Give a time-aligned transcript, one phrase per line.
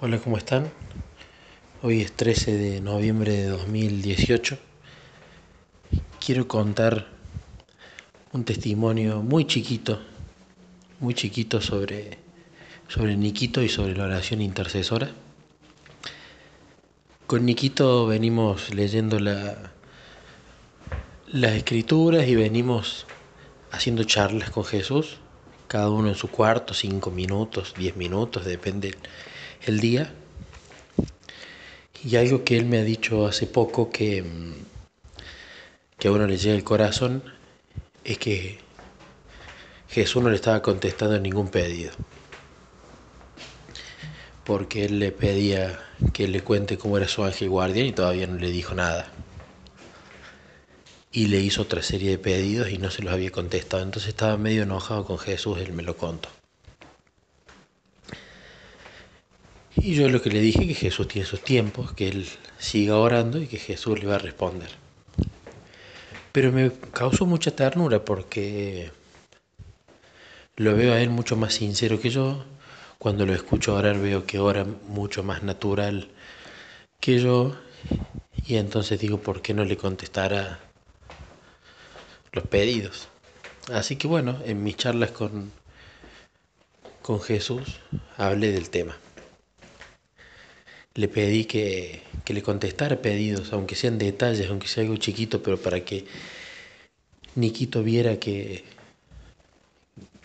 [0.00, 0.70] Hola, ¿cómo están?
[1.82, 4.56] Hoy es 13 de noviembre de 2018.
[6.24, 7.08] Quiero contar
[8.32, 10.00] un testimonio muy chiquito,
[11.00, 12.16] muy chiquito sobre,
[12.86, 15.10] sobre Niquito y sobre la oración intercesora.
[17.26, 19.72] Con Niquito venimos leyendo la,
[21.26, 23.04] las escrituras y venimos
[23.72, 25.16] haciendo charlas con Jesús,
[25.66, 28.94] cada uno en su cuarto, cinco minutos, diez minutos, depende
[29.66, 30.12] el día.
[32.04, 34.24] Y algo que él me ha dicho hace poco que,
[35.98, 37.22] que a uno le llega el corazón
[38.04, 38.58] es que
[39.88, 41.92] Jesús no le estaba contestando ningún pedido.
[44.44, 45.78] Porque él le pedía
[46.12, 49.10] que le cuente cómo era su ángel guardián y todavía no le dijo nada.
[51.10, 53.82] Y le hizo otra serie de pedidos y no se los había contestado.
[53.82, 56.28] Entonces estaba medio enojado con Jesús, él me lo contó.
[59.80, 62.26] Y yo lo que le dije que Jesús tiene sus tiempos, que él
[62.58, 64.70] siga orando y que Jesús le va a responder.
[66.32, 68.90] Pero me causó mucha ternura porque
[70.56, 72.44] lo veo a él mucho más sincero que yo.
[72.98, 76.08] Cuando lo escucho orar veo que ora mucho más natural
[76.98, 77.56] que yo.
[78.46, 80.58] Y entonces digo, ¿por qué no le contestara
[82.32, 83.08] los pedidos?
[83.72, 85.52] Así que bueno, en mis charlas con,
[87.00, 87.78] con Jesús
[88.16, 88.96] hablé del tema
[90.98, 95.84] le pedí que, le contestara pedidos, aunque sean detalles, aunque sea algo chiquito, pero para
[95.84, 96.04] que
[97.36, 98.64] Niquito viera que,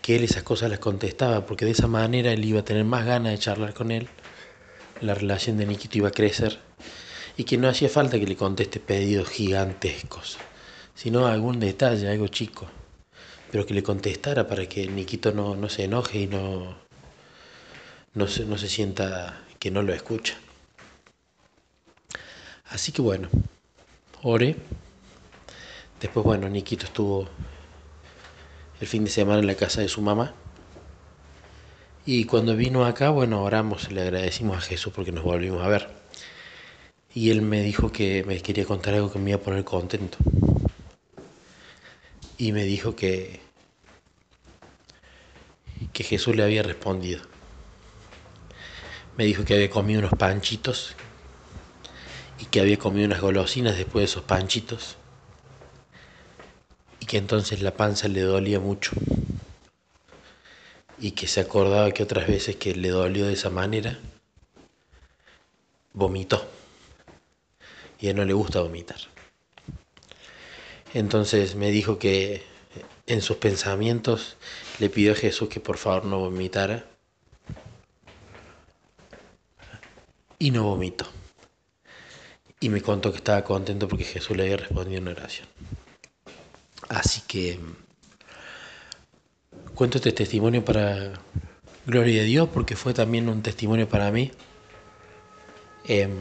[0.00, 3.04] que él esas cosas las contestaba, porque de esa manera él iba a tener más
[3.04, 4.08] ganas de charlar con él,
[5.02, 6.58] la relación de Niquito iba a crecer,
[7.36, 10.38] y que no hacía falta que le conteste pedidos gigantescos,
[10.94, 12.70] sino algún detalle, algo chico,
[13.52, 16.74] pero que le contestara para que Niquito no, no se enoje y no,
[18.14, 20.38] no, se, no se sienta que no lo escucha.
[22.74, 23.28] Así que bueno,
[24.24, 24.56] oré.
[26.00, 27.28] Después, bueno, Niquito estuvo
[28.80, 30.34] el fin de semana en la casa de su mamá.
[32.04, 35.88] Y cuando vino acá, bueno, oramos, le agradecimos a Jesús porque nos volvimos a ver.
[37.14, 40.18] Y él me dijo que me quería contar algo que me iba a poner contento.
[42.38, 43.38] Y me dijo que,
[45.92, 47.22] que Jesús le había respondido.
[49.16, 50.96] Me dijo que había comido unos panchitos
[52.54, 54.94] que había comido unas golosinas después de esos panchitos.
[57.00, 58.92] Y que entonces la panza le dolía mucho.
[61.00, 63.98] Y que se acordaba que otras veces que le dolió de esa manera,
[65.94, 66.48] vomitó.
[67.98, 69.00] Y a él no le gusta vomitar.
[70.92, 72.44] Entonces me dijo que
[73.08, 74.36] en sus pensamientos
[74.78, 76.86] le pidió a Jesús que por favor no vomitara.
[80.38, 81.13] Y no vomitó
[82.64, 85.46] y me contó que estaba contento porque Jesús le había respondido en oración.
[86.88, 87.60] Así que
[89.74, 91.12] cuento este testimonio para
[91.84, 94.30] gloria de Dios porque fue también un testimonio para mí.
[95.86, 96.16] Em,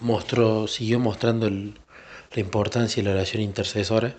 [0.00, 4.14] mostró, siguió mostrando la importancia de la oración intercesora.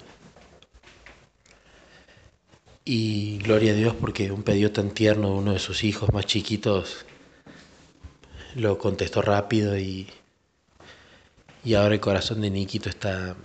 [2.83, 6.25] Y gloria a Dios porque un pedido tan tierno de uno de sus hijos más
[6.25, 7.05] chiquitos
[8.55, 10.07] lo contestó rápido y
[11.63, 13.35] y ahora el corazón de Nikito está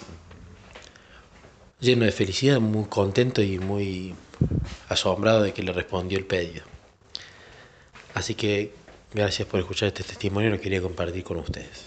[1.80, 4.14] lleno de felicidad, muy contento y muy
[4.88, 6.64] asombrado de que le respondió el pedido.
[8.14, 8.72] Así que
[9.12, 11.84] gracias por escuchar este testimonio, lo quería compartir con ustedes.